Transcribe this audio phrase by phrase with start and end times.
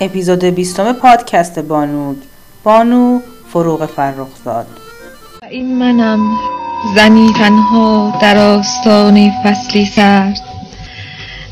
[0.00, 2.14] اپیزود بیستم پادکست بانو.
[2.64, 3.20] بانو
[3.52, 4.66] فروغ فرخزاد.
[5.50, 6.38] این منم
[6.94, 10.40] زنی تنها در آستانه فصلی سرد.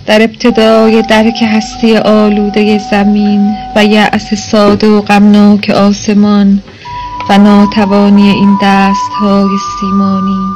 [0.07, 6.63] در ابتدای درک هستی آلوده زمین و یأس ساده و غمناک آسمان
[7.29, 10.47] و ناتوانی این دست های سیمانی.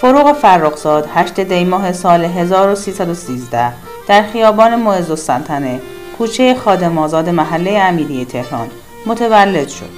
[0.00, 5.80] فروغ فرخزاد 8 دی ماه سال 1313 در خیابان معز السلطنه
[6.18, 8.68] کوچه خادم آزاد محله امیری تهران
[9.06, 9.90] متولد شد.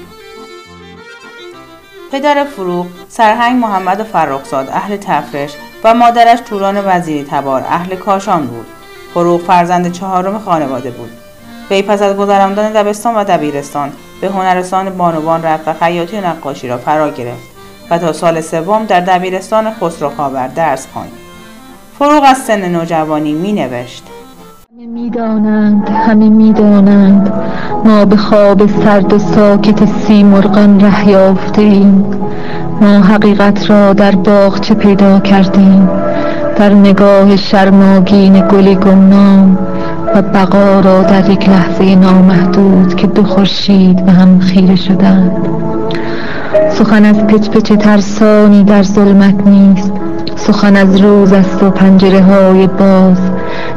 [2.13, 8.67] پدر فروغ سرهنگ محمد فرخزاد اهل تفرش و مادرش توران وزیری تبار اهل کاشان بود.
[9.15, 11.11] فروغ فرزند چهارم خانواده بود.
[11.71, 16.69] وی پس از گذراندن دبستان و دبیرستان به هنرستان بانوان رفت و خیاطی و نقاشی
[16.69, 17.51] را فرا گرفت
[17.91, 21.20] و تا سال سوم در دبیرستان خسرو خاور درس خواند.
[22.01, 24.03] فروغ از سن نوجوانی می نوشت.
[24.73, 27.33] همه می‌دانند همه می‌دانند
[27.85, 32.05] ما به خواب سرد و ساکت سیمرغان ره یافته ایم
[32.81, 35.89] ما حقیقت را در باغچه پیدا کردیم؟
[36.57, 39.59] در نگاه شرماگین گلی گمنام
[40.15, 45.49] و بقا را در یک لحظه نامحدود که دو خورشید به هم خیره شدند.
[46.71, 49.93] سخن از پچ پچ ترسانی در ظلمت نیست.
[50.53, 53.19] سخن از روز است و پنجره های باز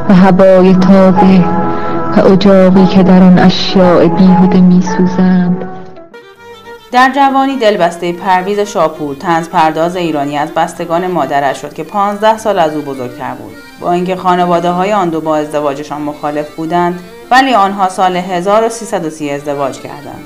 [0.08, 1.44] و هوای تازه
[2.16, 5.68] و اجاقی که در آن اشیاء بیهوده می سوزند
[6.92, 12.58] در جوانی دلبسته پرویز شاپور تنز پرداز ایرانی از بستگان مادرش شد که 15 سال
[12.58, 13.54] از او بزرگتر بود.
[13.80, 19.80] با اینکه خانواده های آن دو با ازدواجشان مخالف بودند ولی آنها سال 1330 ازدواج
[19.80, 20.24] کردند.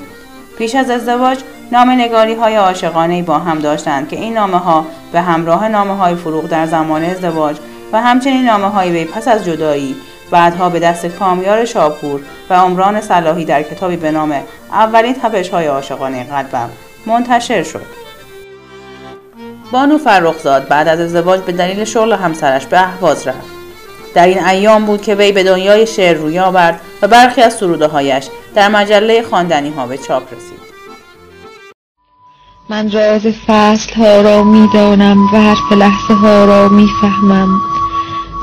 [0.57, 1.37] پیش از ازدواج
[1.71, 6.15] نام نگاری های عاشقانه با هم داشتند که این نامه ها به همراه نامه های
[6.15, 7.57] فروغ در زمان ازدواج
[7.93, 9.95] و همچنین نامه های وی پس از جدایی
[10.31, 14.35] بعدها به دست کامیار شاپور و عمران صلاحی در کتابی به نام
[14.71, 16.69] اولین تپش های عاشقانه قلبم
[17.05, 17.85] منتشر شد.
[19.71, 23.59] بانو فرخزاد بعد از ازدواج به دلیل شغل همسرش به اهواز رفت.
[24.13, 27.87] در این ایام بود که وی به دنیای شعر روی آورد و برخی از سروده
[27.87, 30.68] هایش در مجله خواندنی ها به چاپ رسید.
[32.69, 37.61] من راز فصل ها را می‌دانم و حرف لحظه ها را می‌فهمم.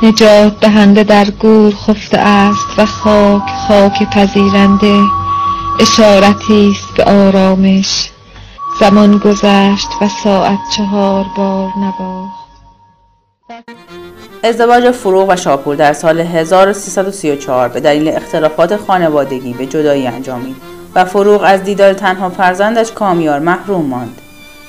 [0.03, 5.01] نجات دهنده در گور خفته است و خاک خاک پذیرنده.
[5.81, 8.11] اشارتی است به آرامش.
[8.81, 12.47] زمان گذشت و ساعت چهار بار نواخت
[14.45, 20.57] ازدواج فروغ و شاپور در سال 1334 به دلیل اختلافات خانوادگی به جدایی انجامید.
[20.97, 24.21] و فروغ از دیدار تنها فرزندش کامیار محروم ماند.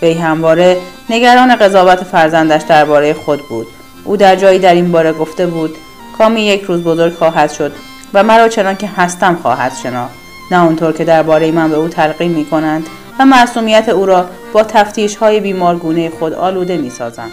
[0.02, 0.78] وی همواره
[1.10, 3.68] نگران قضاوت فرزندش درباره خود بود.
[4.04, 5.76] او در جایی در این باره گفته بود
[6.18, 7.72] کامی یک روز بزرگ خواهد شد
[8.14, 10.14] و مرا چنان که هستم خواهد شناخت
[10.52, 12.88] نه اونطور که درباره من به او تلقین می کنند
[13.20, 17.32] و معصومیت او را با تفتیش های بیمارگونه خود آلوده می سازند.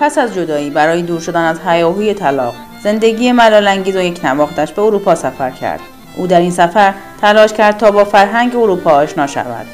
[0.00, 4.82] پس از جدایی برای دور شدن از هیاهوی طلاق زندگی ملالانگیز و یک نواختش به
[4.82, 5.80] اروپا سفر کرد
[6.16, 9.66] او در این سفر تلاش کرد تا با فرهنگ اروپا آشنا شود.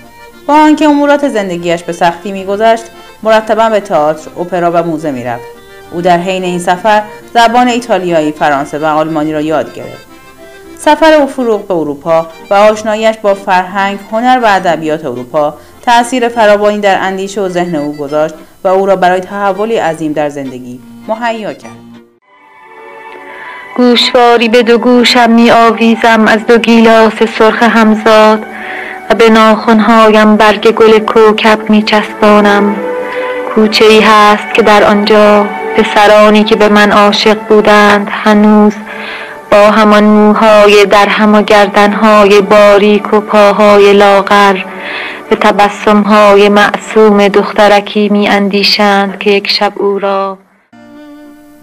[0.47, 2.85] با آنکه امورات زندگیش به سختی میگذشت
[3.23, 5.45] مرتبا به تئاتر اپرا و موزه می‌رفت.
[5.93, 7.03] او در حین این سفر
[7.35, 10.07] زبان ایتالیایی فرانسه و آلمانی را یاد گرفت.
[10.79, 16.79] سفر او فروغ به اروپا و آشناییش با فرهنگ هنر و ادبیات اروپا تأثیر فراوانی
[16.79, 21.53] در اندیشه و ذهن او گذاشت و او را برای تحولی عظیم در زندگی مهیا
[21.53, 21.86] کرد.
[23.77, 28.47] گوشواری به دو گوشم می آویزم از دو گیلاس سرخ همزاد
[29.11, 32.77] و به ناخونهایم برگ گل کوکب می چسبانم
[33.55, 38.73] کوچه ای هست که در آنجا پسرانی که به من عاشق بودند هنوز
[39.51, 44.57] با همان موهای در هم و گردنهای باریک و پاهای لاغر
[45.31, 50.39] به تبسمهای معصوم دخترکی می اندیشند که یک شب او را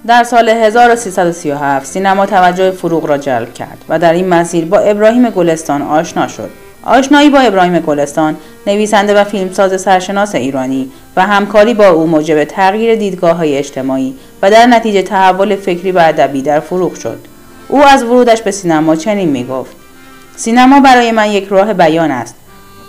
[0.07, 5.29] در سال 1337 سینما توجه فروغ را جلب کرد و در این مسیر با ابراهیم
[5.29, 6.49] گلستان آشنا شد.
[6.83, 12.95] آشنایی با ابراهیم گلستان نویسنده و فیلمساز سرشناس ایرانی و همکاری با او موجب تغییر
[12.95, 17.19] دیدگاه های اجتماعی و در نتیجه تحول فکری و ادبی در فروغ شد.
[17.67, 19.75] او از ورودش به سینما چنین می گفت
[20.35, 22.35] سینما برای من یک راه بیان است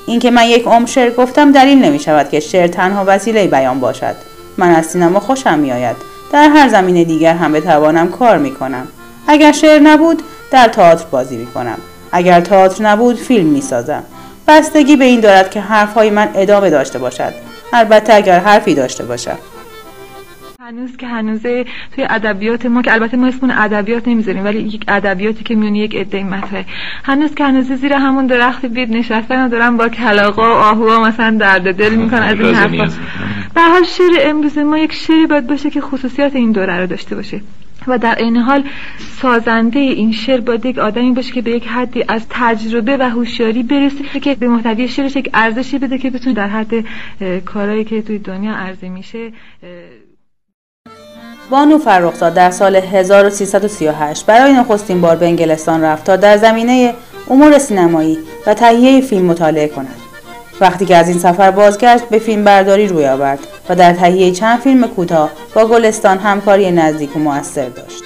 [0.06, 4.14] اینکه من یک عمر شعر گفتم دلیل نمی شود که شعر تنها وسیله بیان باشد
[4.58, 8.86] من از سینما خوشم می آید در هر زمینه دیگر هم بتوانم کار می کنم
[9.28, 11.78] اگر شعر نبود در تئاتر بازی می کنم
[12.12, 14.02] اگر تئاتر نبود فیلم می سازم
[14.48, 17.34] بستگی به این دارد که حرفهای من ادامه داشته باشد.
[17.72, 19.38] البته اگر حرفی داشته باشد
[20.60, 21.64] هنوز که هنوزه
[21.94, 25.96] توی ادبیات ما که البته ما اسمون ادبیات نمی‌ذاریم ولی یک ادبیاتی که میونی یک
[25.96, 26.64] عده مطرحه
[27.04, 31.36] هنوز که هنوز زیر همون درخت بید نشستن و دارن با کلاغا و آهوها مثلا
[31.40, 32.88] درد دل می‌کنن از این حرفا.
[33.54, 37.16] به حال شعر امروز ما یک شعری باید باشه که خصوصیات این دوره رو داشته
[37.16, 37.40] باشه
[37.86, 38.64] و در این حال
[39.22, 43.62] سازنده این شعر باید یک آدمی باشه که به یک حدی از تجربه و هوشیاری
[43.62, 46.84] برسه که به محتوی شعرش یک ارزشی بده که بتونه در حد
[47.44, 49.32] کارهایی که توی دنیا عرضه میشه
[51.50, 56.94] بانو فرخزاد در سال 1338 برای نخستین بار به انگلستان رفت تا در زمینه
[57.30, 60.03] امور سینمایی و تهیه فیلم مطالعه کند.
[60.60, 64.60] وقتی که از این سفر بازگشت به فیلم برداری روی آورد و در تهیه چند
[64.60, 68.04] فیلم کوتاه با گلستان همکاری نزدیک و موثر داشت.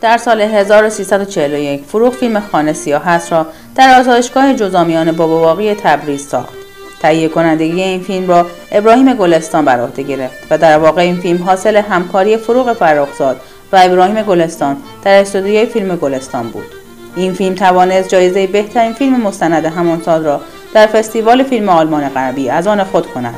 [0.00, 6.54] در سال 1341 فروغ فیلم خانه سیاه را در آزادشگاه جزامیان بابا باقی تبریز ساخت.
[7.02, 11.42] تهیه کنندگی این فیلم را ابراهیم گلستان بر عهده گرفت و در واقع این فیلم
[11.42, 13.40] حاصل همکاری فروغ فرخزاد
[13.72, 16.64] و ابراهیم گلستان در استودیوی فیلم گلستان بود.
[17.16, 20.40] این فیلم توانست جایزه بهترین فیلم مستند همان سال را
[20.74, 23.34] در فستیوال فیلم آلمان غربی از آن خود کند.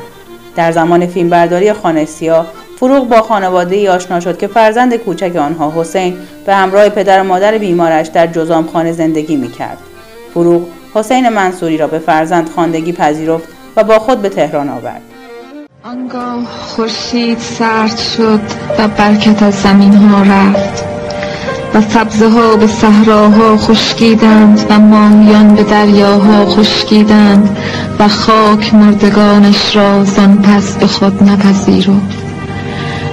[0.55, 2.47] در زمان فیلم برداری خانه سیاه
[2.79, 7.23] فروغ با خانواده ای آشنا شد که فرزند کوچک آنها حسین به همراه پدر و
[7.23, 9.77] مادر بیمارش در جزام خانه زندگی می کرد.
[10.33, 10.61] فروغ
[10.93, 15.01] حسین منصوری را به فرزند خواندگی پذیرفت و با خود به تهران آورد.
[15.83, 18.41] آنگاه خورشید سرد شد
[18.79, 20.96] و برکت از زمین ها رفت
[21.73, 27.57] و سبزه ها به صحراها خشکیدند و ماهیان به دریاها خشکیدند
[27.99, 32.27] و خاک مردگانش را زان پس به خود نپذیرفت.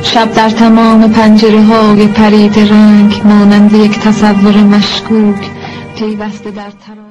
[0.03, 5.51] شب در تمام پنجره های پرید رنگ مانند یک تصور مشکوک
[5.99, 7.05] پیوسته در ترا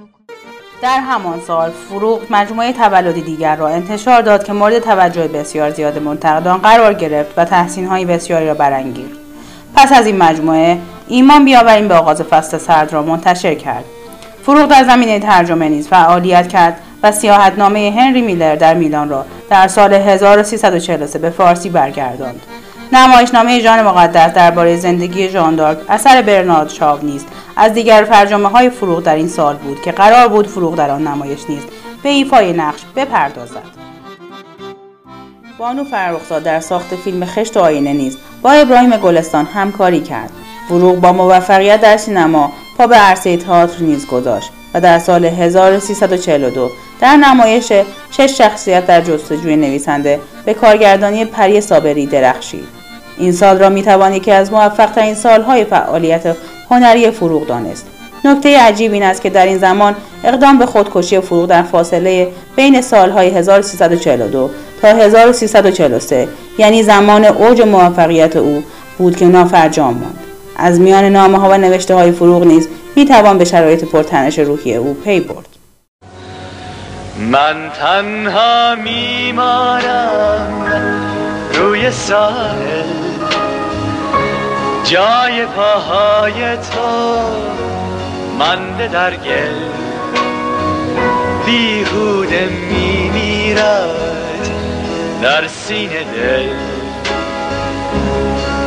[0.81, 5.99] در همان سال فروغ مجموعه تولدی دیگر را انتشار داد که مورد توجه بسیار زیاد
[5.99, 7.45] منتقدان قرار گرفت و
[7.89, 9.19] های بسیاری را برانگیخت.
[9.75, 10.77] پس از این مجموعه
[11.07, 13.83] ایمان بیاوریم به آغاز فصل سرد را منتشر کرد.
[14.43, 19.67] فروغ در زمینه ترجمه نیز فعالیت کرد و سیاحتنامه هنری میلر در میلان را در
[19.67, 22.41] سال 1343 به فارسی برگرداند.
[22.93, 27.27] نمایشنامه ژان مقدس درباره زندگی ژان دارک اثر برنارد شاو نیست.
[27.55, 31.07] از دیگر فرجامه های فروغ در این سال بود که قرار بود فروغ در آن
[31.07, 31.67] نمایش نیست
[32.03, 33.83] به ایفای نقش بپردازد.
[35.57, 40.31] بانو فرخزاد در ساخت فیلم خشت و آینه نیز با ابراهیم گلستان همکاری کرد.
[40.69, 46.69] فروغ با موفقیت در سینما پا به عرصه تئاتر نیز گذاشت و در سال 1342
[47.01, 47.71] در نمایش
[48.11, 52.67] شش شخصیت در جستجوی نویسنده به کارگردانی پری صابری درخشید.
[53.17, 56.35] این سال را می‌توان یکی از موفقترین سالهای فعالیت
[56.69, 57.87] هنری فروغ دانست.
[58.25, 62.81] نکته عجیب این است که در این زمان اقدام به خودکشی فروغ در فاصله بین
[62.81, 64.49] سالهای 1342
[64.81, 66.27] تا 1343
[66.57, 68.63] یعنی زمان اوج موفقیت او
[68.97, 70.22] بود که نافرجام ماند.
[70.63, 74.75] از میان نامه ها و نوشته های فروغ نیز می توان به شرایط پرتنش روحی
[74.75, 75.47] او پی برد.
[77.31, 80.47] من تنها میمانم
[81.53, 82.83] روی ساحل.
[84.83, 87.19] جای پاهای تو
[88.39, 89.55] منده در گل.
[91.45, 93.89] بیهوده میمیرد
[95.21, 96.72] در سینه دل.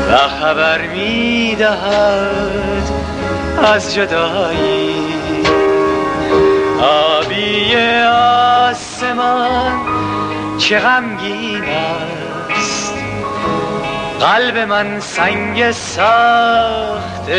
[0.09, 1.73] و خبر می‌دهد
[3.75, 5.17] از جدایی.
[6.81, 7.75] آبی
[8.67, 9.73] آسمان
[10.59, 12.95] چه غمگین است.
[14.21, 17.31] قلب من سنگ سخت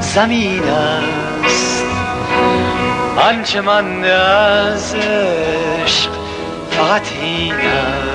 [0.00, 1.84] زمین است.
[3.28, 6.10] آنچه من از عشق
[6.70, 8.13] فقط این است.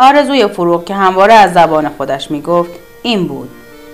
[0.00, 2.70] آرزوی فروغ که همواره از زبان خودش می گفت
[3.02, 3.48] این بود.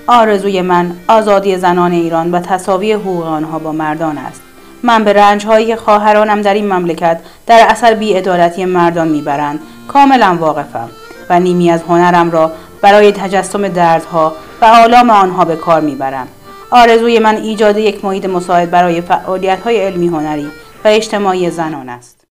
[0.06, 4.42] آرزوی من آزادی زنان ایران و تصاوی حقوق آنها با مردان است.
[4.82, 10.88] من به رنجهایی خواهرانم در این مملکت در اثر بیعدالتی مردان می‌برند کاملا واقفم
[11.30, 16.28] و نیمی از هنرم را برای تجسم دردها و آلام آنها به کار می‌برم.
[16.70, 20.46] آرزوی من ایجاد یک محیط مساعد برای فعالیت های علمی هنری
[20.84, 22.24] و اجتماعی زنان است.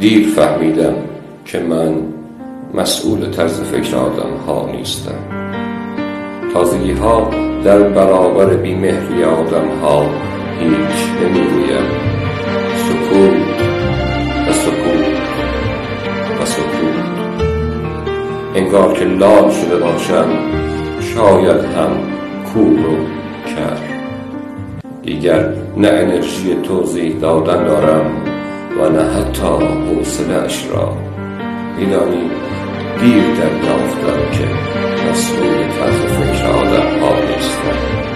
[0.00, 1.15] دیر فهمیدم
[1.46, 1.94] که من
[2.74, 5.18] مسئول طرز فکر آدم ها نیستم.
[6.54, 7.30] تازگی ها
[7.64, 10.02] در برابر بیمهری آدم ها
[10.60, 11.86] هیچ نمی‌گویم.
[12.88, 13.62] سکوت
[14.48, 15.18] و سکوت
[16.42, 17.06] و سکوت.
[18.54, 20.28] انگار که لال شده باشم
[21.00, 21.90] شاید هم
[22.52, 22.96] کور رو
[23.56, 23.82] کرد
[25.02, 28.10] دیگر نه انرژی توضیح دادن دارم
[28.80, 31.15] و نه حتی حوصلهاش را.
[31.78, 32.30] میدانی
[33.00, 34.48] دیر دریافتم که
[35.10, 38.06] مسئول طرز فکر آدم ها نیستم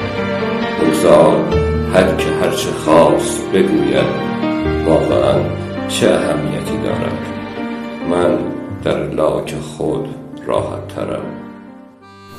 [0.81, 1.55] بگذار
[1.95, 4.31] هر که هرچه خواست بگوید
[4.87, 5.35] واقعا
[5.89, 7.19] چه اهمیتی دارد.
[8.11, 8.39] من
[8.85, 10.09] در لاک خود
[10.47, 11.23] راحت ترم.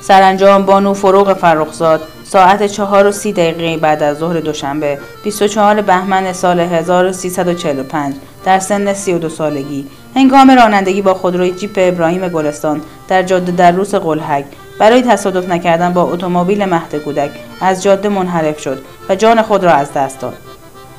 [0.02, 6.34] سرانجام بانو فروغ فرخزاد ساعت چهار و سی دقیقه بعد از ظهر دوشنبه 24 بهمن
[6.34, 9.88] سال 1345 در سن 32 سالگی.
[10.16, 14.46] هنگام رانندگی با خودروی جیپ ابراهیم گلستان در جاده در روس قلحک
[14.80, 19.72] برای تصادف نکردن با اتومبیل مهد کودک از جاده منحرف شد و جان خود را
[19.72, 20.38] از دست داد.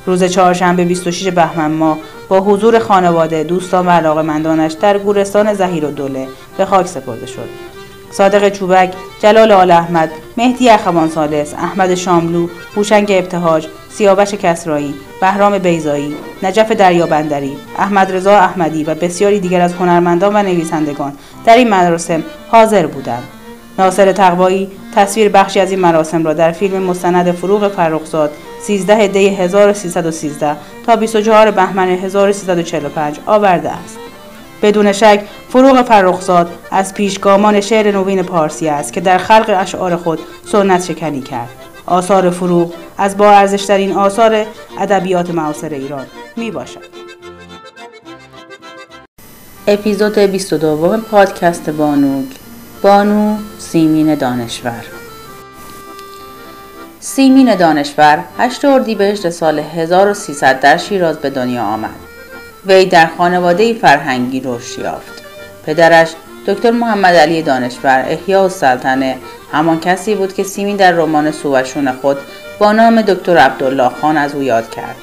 [0.05, 1.97] روز چهارشنبه 26 بهمن ماه
[2.29, 6.27] با حضور خانواده، دوستان و علاقمندانش در گورستان زهیر و دوله
[6.57, 7.72] به خاک سپرده شد.
[8.13, 15.57] صادق چوبک، جلال آل احمد، مهدی اخوان سالس، احمد شاملو، هوشنگ ابتهاج، سیاوش کسرایی، بهرام
[15.57, 21.13] بیزایی، نجف دریابندری، احمد رضا احمدی و بسیاری دیگر از هنرمندان و نویسندگان
[21.45, 23.23] در این مراسم حاضر بودند.
[23.79, 29.27] ناصر تقوایی تصویر بخشی از این مراسم را در فیلم مستند فروغ فرخزاد 13 دی
[29.27, 30.55] 1313
[30.85, 34.02] تا 24 بهمن 1345 آورده است.
[34.63, 40.19] بدون شک فروغ فرخزاد از پیشگامان شعر نوین پارسی است که در خلق اشعار خود
[40.45, 41.49] سنت شکنی کرد.
[41.85, 44.45] آثار فروغ از با ارزشترین آثار
[44.79, 46.05] ادبیات معاصر ایران
[46.37, 47.03] می باشد.
[49.67, 52.25] اپیزود 22 پادکست بانوگ
[52.81, 54.85] بانو سیمین دانشور
[56.99, 62.02] سیمین دانشور 8 اردیبهشت سال 1300 در شیراز به دنیا آمد.
[62.67, 65.23] وی در خانواده فرهنگی رشد یافت.
[65.65, 66.09] پدرش
[66.47, 69.17] دکتر محمد علی دانشور احیا و سلطنه
[69.51, 72.17] همان کسی بود که سیمین در رمان سوشون خود
[72.59, 74.95] با نام دکتر عبدالله خان از او یاد کرد.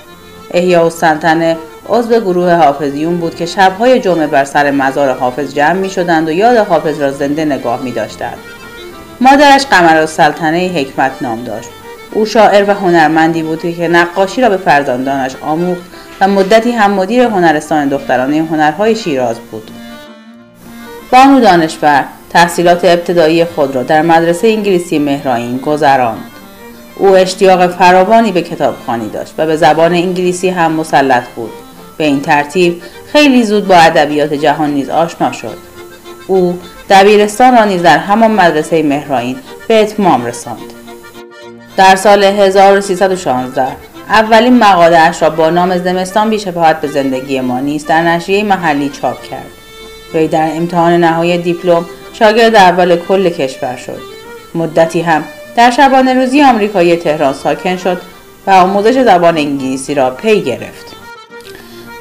[0.50, 1.57] احیا و سلطنه
[1.88, 6.33] عضو گروه حافظیون بود که شبهای جمعه بر سر مزار حافظ جمع می شدند و
[6.33, 8.38] یاد حافظ را زنده نگاه می داشتند.
[9.21, 11.69] مادرش قمر سلطنه حکمت نام داشت.
[12.12, 15.83] او شاعر و هنرمندی بود که نقاشی را به فرزندانش آموخت
[16.20, 19.70] و مدتی هم مدیر هنرستان دخترانه هنرهای شیراز بود.
[21.12, 26.24] بانو دانشور تحصیلات ابتدایی خود را در مدرسه انگلیسی مهرائین گذراند.
[26.96, 31.50] او اشتیاق فراوانی به کتابخوانی داشت و به زبان انگلیسی هم مسلط بود.
[31.98, 35.56] به این ترتیب خیلی زود با ادبیات جهان نیز آشنا شد.
[36.26, 36.58] او
[36.90, 39.36] دبیرستان را نیز در همان مدرسه مهرائین
[39.68, 40.72] به اتمام رساند.
[41.76, 47.88] در سال 1316 اولین مقاله اش را با نام زمستان بیشباهت به زندگی ما نیست
[47.88, 49.50] در نشریه محلی چاپ کرد.
[50.14, 54.00] وی در امتحان نهایی دیپلم شاگرد اول کل کشور شد.
[54.55, 55.25] مدتی هم
[55.57, 58.02] در شبانه روزی آمریکایی تهران ساکن شد
[58.47, 60.97] و آموزش زبان انگلیسی را پی گرفت.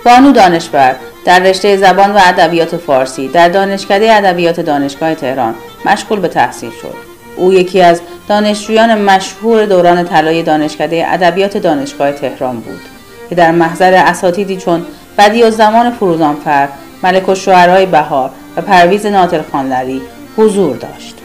[0.05, 6.27] بانو دانشور در رشته زبان و ادبیات فارسی در دانشکده ادبیات دانشگاه تهران مشغول به
[6.27, 7.08] تحصیل شد.
[7.39, 12.81] او یکی از دانشجویان مشهور دوران طلای دانشکده ادبیات دانشگاه تهران بود
[13.29, 14.85] که در محضر اساتیدی چون
[15.17, 16.67] بدی و زمان فروزانفر
[17.03, 20.01] ملک و شعرهای بهار و پرویز ناطر خانلری
[20.37, 21.15] حضور داشت.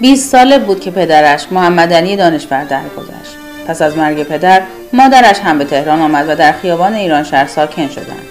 [0.00, 3.36] 20 ساله بود که پدرش محمد علی دانشور درگذشت.
[3.66, 7.88] پس از مرگ پدر مادرش هم به تهران آمد و در خیابان ایران شهر ساکن
[7.88, 8.26] شدند.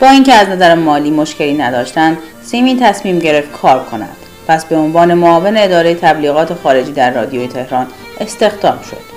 [0.00, 4.16] با اینکه از نظر مالی مشکلی نداشتند سیمین تصمیم گرفت کار کند
[4.48, 7.86] پس به عنوان معاون اداره تبلیغات خارجی در رادیوی تهران
[8.20, 9.14] استخدام شد.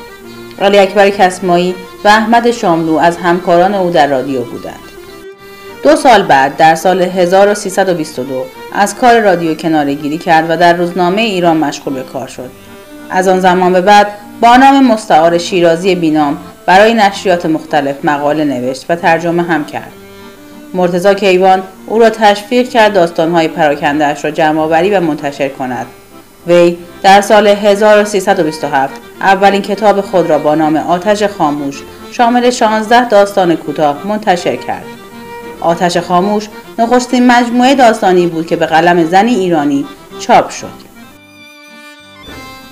[0.61, 4.79] علی اکبر کسمایی و احمد شاملو از همکاران او در رادیو بودند.
[5.83, 11.57] دو سال بعد در سال 1322 از کار رادیو کنارگیری کرد و در روزنامه ایران
[11.57, 12.49] مشغول به کار شد.
[13.09, 14.07] از آن زمان به بعد
[14.41, 19.91] با نام مستعار شیرازی بینام برای نشریات مختلف مقاله نوشت و ترجمه هم کرد.
[20.73, 25.85] مرتزا کیوان او را تشویق کرد داستانهای پراکندهاش را جمعآوری و منتشر کند.
[26.47, 31.81] وی در سال 1327 اولین کتاب خود را با نام آتش خاموش
[32.11, 34.85] شامل 16 داستان کوتاه منتشر کرد.
[35.61, 36.47] آتش خاموش
[36.79, 39.85] نخستین مجموعه داستانی بود که به قلم زنی ایرانی
[40.19, 40.87] چاپ شد.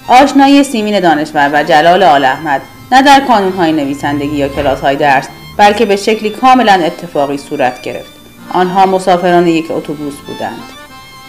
[0.07, 2.61] آشنایی سیمین دانشور و جلال آل احمد
[2.91, 8.11] نه در کانونهای نویسندگی یا کلاسهای درس بلکه به شکلی کاملا اتفاقی صورت گرفت.
[8.53, 10.63] آنها مسافران یک اتوبوس بودند.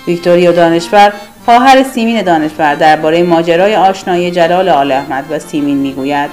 [0.07, 1.13] ویکتوریا دانشور
[1.45, 6.31] خواهر سیمین دانشور درباره ماجرای آشنایی جلال آل احمد و سیمین می‌گوید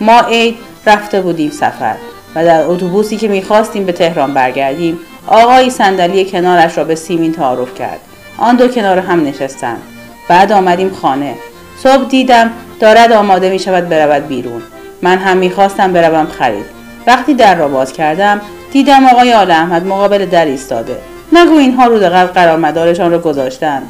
[0.00, 1.96] ما عید رفته بودیم سفر
[2.34, 7.74] و در اتوبوسی که می‌خواستیم به تهران برگردیم آقایی صندلی کنارش را به سیمین تعارف
[7.74, 8.00] کرد.
[8.38, 9.82] آن دو کنار هم نشستند
[10.28, 11.34] بعد آمدیم خانه.
[11.82, 14.62] صبح دیدم دارد آماده می شود برود بیرون.
[15.02, 16.81] من هم می‌خواستم بروم خرید.
[17.06, 18.40] وقتی در را باز کردم
[18.72, 20.96] دیدم آقای آل احمد مقابل در ایستاده.
[21.32, 23.82] نگو اینها رود قبل قرار مدارشان را گذاشتند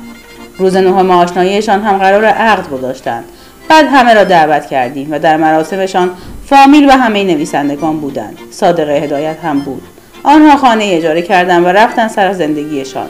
[0.59, 3.25] روز نهم آشناییشان هم قرار عقد گذاشتند.
[3.69, 6.11] بعد همه را دعوت کردیم و در مراسمشان
[6.47, 8.39] فامیل و همه نویسندگان بودند.
[8.51, 9.83] صادق هدایت هم بود.
[10.23, 13.07] آنها خانه اجاره کردند و رفتن سر زندگیشان.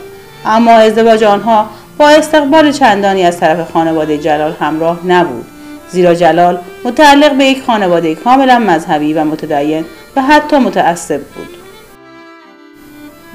[0.47, 1.67] اما ازدواج آنها
[1.99, 5.47] با استقبال چندانی از طرف خانواده جلال همراه نبود.
[5.93, 9.85] زیرا جلال متعلق به یک خانواده کاملا مذهبی و متدین
[10.17, 11.49] و حتی متعصب بود.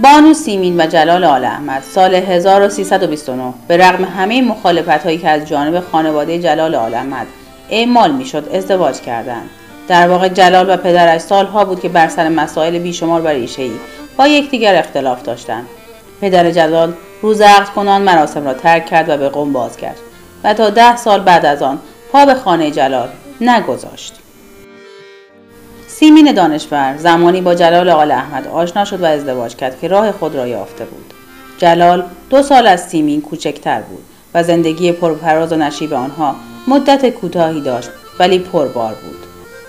[0.03, 5.47] بانو سیمین و جلال آل احمد سال 1329 به رغم همه مخالفت هایی که از
[5.47, 7.27] جانب خانواده جلال آل احمد
[7.69, 9.49] اعمال می‌شد ازدواج کردند.
[9.87, 13.71] در واقع جلال و پدرش سالها بود که بر سر مسائل بیشمار و ای
[14.17, 15.67] با یکدیگر اختلاف داشتند.
[16.21, 19.97] پدر جلال روز عقد کنان مراسم را ترک کرد و به قوم باز کرد
[20.43, 21.79] و تا ده سال بعد از آن
[22.11, 23.09] پا به خانه جلال
[23.41, 24.13] نگذاشت.
[25.87, 30.35] سیمین دانشور زمانی با جلال آل احمد آشنا شد و ازدواج کرد که راه خود
[30.35, 31.13] را یافته بود.
[31.57, 36.35] جلال دو سال از سیمین کوچکتر بود و زندگی پرپراز و نشیب آنها
[36.67, 39.17] مدت کوتاهی داشت ولی پربار بود.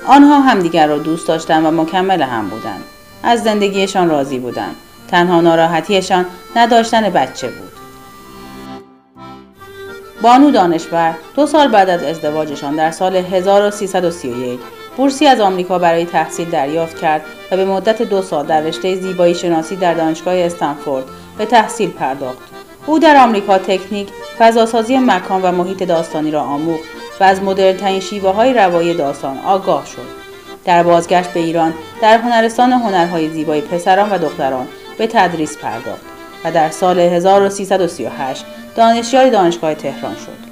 [0.06, 2.84] آنها همدیگر را دوست داشتند و مکمل هم بودند.
[3.22, 4.76] از زندگیشان راضی بودند.
[5.08, 6.26] تنها ناراحتیشان
[6.56, 7.77] نداشتن بچه بود.
[10.22, 14.60] بانو دانشور دو سال بعد از ازدواجشان در سال 1331
[14.96, 19.34] بورسی از آمریکا برای تحصیل دریافت کرد و به مدت دو سال در رشته زیبایی
[19.34, 21.04] شناسی در دانشگاه استنفورد
[21.38, 22.38] به تحصیل پرداخت.
[22.86, 24.08] او در آمریکا تکنیک،
[24.38, 26.84] فضاسازی مکان و محیط داستانی را آموخت
[27.20, 30.28] و از مدرنترین شیوه های روایی داستان آگاه شد.
[30.64, 34.66] در بازگشت به ایران در هنرستان هنرهای زیبای پسران و دختران
[34.98, 38.44] به تدریس پرداخت و در سال 1338
[38.76, 40.48] دانشیار دانشگاه تهران شد.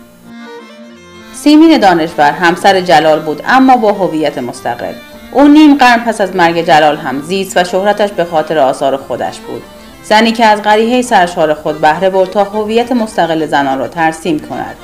[1.35, 4.93] سیمین دانشور همسر جلال بود اما با هویت مستقل.
[5.33, 9.39] او نیم قرن پس از مرگ جلال هم زیست و شهرتش به خاطر آثار خودش
[9.39, 9.63] بود.
[10.05, 14.77] زنی که از غریحه سرشار خود بهره برد تا هویت مستقل زنان را ترسیم کند.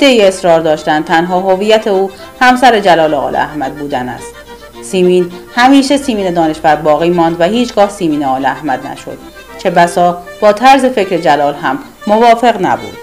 [0.00, 4.34] ای اصرار داشتند تنها هویت او همسر جلال آل احمد بودن است.
[4.82, 9.31] سیمین همیشه سیمین دانشور باقی ماند و هیچگاه سیمین آل احمد نشد.
[9.62, 12.98] چه بسا با طرز فکر جلال هم موافق نبود.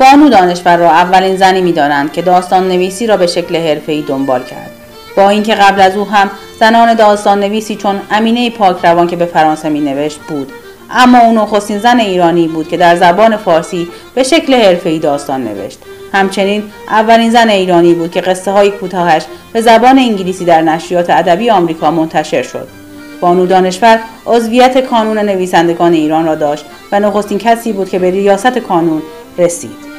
[0.00, 4.70] بانو دانشور را اولین زنی می‌دانند که داستان نویسی را به شکل حرفه‌ای دنبال کرد.
[5.16, 9.24] با اینکه قبل از او هم زنان داستان نویسی چون امینه پاک روان که به
[9.24, 10.52] فرانسه می نوشت بود
[10.90, 15.78] اما او نخستین زن ایرانی بود که در زبان فارسی به شکل حرفه‌ای داستان نوشت
[16.12, 19.22] همچنین اولین زن ایرانی بود که قصه های کوتاهش
[19.52, 22.83] به زبان انگلیسی در نشریات ادبی آمریکا منتشر شد
[23.20, 28.58] بانو دانشور عضویت کانون نویسندگان ایران را داشت و نخستین کسی بود که به ریاست
[28.58, 29.02] کانون
[29.38, 29.94] رسید.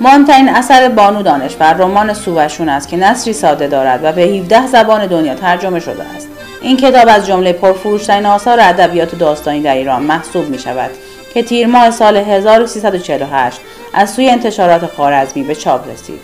[0.00, 5.06] مهمترین اثر بانو دانشور رمان سووشون است که نصری ساده دارد و به 17 زبان
[5.06, 6.28] دنیا ترجمه شده است.
[6.62, 10.90] این کتاب از جمله پرفروشترین آثار ادبیات داستانی در ایران محسوب می شود
[11.34, 13.60] که تیر ماه سال 1348
[13.94, 16.20] از سوی انتشارات خارزمی به چاپ رسید.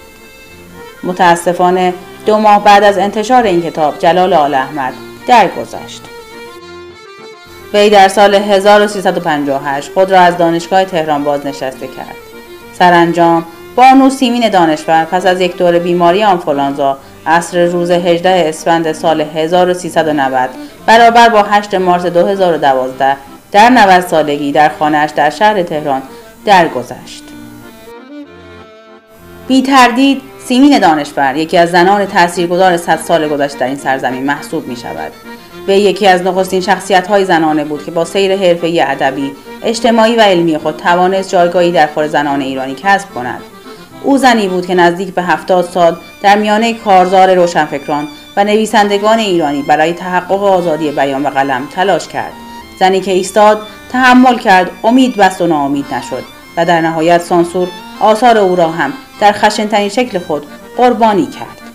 [1.03, 1.95] متاسفانه
[2.27, 4.93] دو ماه بعد از انتشار این کتاب جلال آل احمد
[5.27, 6.03] درگذشت
[7.75, 12.17] وی در سال 1358 خود را از دانشگاه تهران بازنشسته کرد
[12.79, 13.45] سرانجام
[13.77, 20.51] بانو سیمین دانشور پس از یک دور بیماری آنفولانزا عصر روز 18 اسفند سال 1390
[20.87, 23.17] برابر با 8 مارس 2012
[23.53, 26.03] در 90 سالگی در خانهاش در شهر تهران
[26.45, 27.23] درگذشت.
[29.49, 34.69] بی تردید سیمین دانشور یکی از زنان تاثیرگذار صد سال گذشته در این سرزمین محسوب
[34.69, 35.13] می شود.
[35.69, 39.33] وی یکی از نخستین شخصیت های زنانه بود که با سیر حرفه ادبی،
[39.63, 43.41] اجتماعی و علمی خود توانست جایگاهی در خور زنان ایرانی کسب کند.
[44.03, 49.63] او زنی بود که نزدیک به هفتاد سال در میانه کارزار روشنفکران و نویسندگان ایرانی
[49.63, 52.33] برای تحقق آزادی بیان و قلم تلاش کرد.
[52.81, 53.61] زنی که ایستاد،
[53.93, 56.25] تحمل کرد، امید بست و ناامید نشد
[56.57, 57.69] و در نهایت سانسور
[58.01, 61.66] آثار او را هم در خشنترین شکل خود قربانی کرد.